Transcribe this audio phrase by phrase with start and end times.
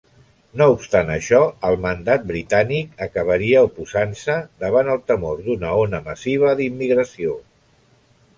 [0.59, 7.39] No obstant això, el mandat britànic acabaria oposant-se davant el temor d'una ona massiva d'immigració.